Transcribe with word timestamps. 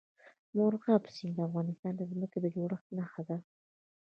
مورغاب 0.55 1.03
سیند 1.15 1.35
د 1.37 1.39
افغانستان 1.47 1.93
د 1.97 2.01
ځمکې 2.11 2.37
د 2.41 2.45
جوړښت 2.55 2.87
نښه 2.97 3.21
ده. 3.29 3.37